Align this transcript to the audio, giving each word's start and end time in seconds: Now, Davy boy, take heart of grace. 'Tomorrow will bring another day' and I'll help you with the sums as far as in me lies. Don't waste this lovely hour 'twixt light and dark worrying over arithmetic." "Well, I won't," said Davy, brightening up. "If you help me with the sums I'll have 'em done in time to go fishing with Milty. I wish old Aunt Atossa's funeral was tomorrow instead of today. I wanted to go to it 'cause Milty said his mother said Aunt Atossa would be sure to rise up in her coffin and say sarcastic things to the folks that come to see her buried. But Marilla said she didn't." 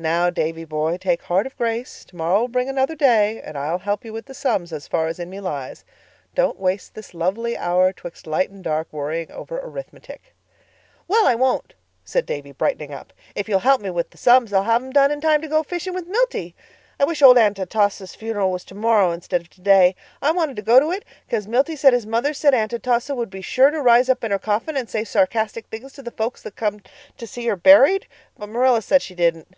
Now, 0.00 0.30
Davy 0.30 0.64
boy, 0.64 0.96
take 0.96 1.22
heart 1.22 1.44
of 1.44 1.56
grace. 1.58 2.04
'Tomorrow 2.04 2.42
will 2.42 2.46
bring 2.46 2.68
another 2.68 2.94
day' 2.94 3.42
and 3.42 3.58
I'll 3.58 3.78
help 3.80 4.04
you 4.04 4.12
with 4.12 4.26
the 4.26 4.32
sums 4.32 4.72
as 4.72 4.86
far 4.86 5.08
as 5.08 5.18
in 5.18 5.28
me 5.28 5.40
lies. 5.40 5.84
Don't 6.36 6.56
waste 6.56 6.94
this 6.94 7.14
lovely 7.14 7.56
hour 7.56 7.92
'twixt 7.92 8.24
light 8.28 8.48
and 8.48 8.62
dark 8.62 8.86
worrying 8.92 9.32
over 9.32 9.58
arithmetic." 9.58 10.36
"Well, 11.08 11.26
I 11.26 11.34
won't," 11.34 11.74
said 12.04 12.26
Davy, 12.26 12.52
brightening 12.52 12.94
up. 12.94 13.12
"If 13.34 13.48
you 13.48 13.58
help 13.58 13.80
me 13.80 13.90
with 13.90 14.10
the 14.10 14.18
sums 14.18 14.52
I'll 14.52 14.62
have 14.62 14.80
'em 14.84 14.90
done 14.92 15.10
in 15.10 15.20
time 15.20 15.42
to 15.42 15.48
go 15.48 15.64
fishing 15.64 15.94
with 15.94 16.06
Milty. 16.06 16.54
I 17.00 17.04
wish 17.04 17.20
old 17.20 17.36
Aunt 17.36 17.58
Atossa's 17.58 18.14
funeral 18.14 18.52
was 18.52 18.62
tomorrow 18.64 19.10
instead 19.10 19.40
of 19.40 19.50
today. 19.50 19.96
I 20.22 20.30
wanted 20.30 20.54
to 20.54 20.62
go 20.62 20.78
to 20.78 20.92
it 20.92 21.04
'cause 21.28 21.48
Milty 21.48 21.74
said 21.74 21.92
his 21.92 22.06
mother 22.06 22.32
said 22.32 22.54
Aunt 22.54 22.72
Atossa 22.72 23.16
would 23.16 23.30
be 23.30 23.42
sure 23.42 23.72
to 23.72 23.82
rise 23.82 24.08
up 24.08 24.22
in 24.22 24.30
her 24.30 24.38
coffin 24.38 24.76
and 24.76 24.88
say 24.88 25.02
sarcastic 25.02 25.66
things 25.66 25.92
to 25.94 26.02
the 26.04 26.12
folks 26.12 26.40
that 26.42 26.54
come 26.54 26.82
to 27.16 27.26
see 27.26 27.46
her 27.48 27.56
buried. 27.56 28.06
But 28.38 28.48
Marilla 28.50 28.80
said 28.80 29.02
she 29.02 29.16
didn't." 29.16 29.48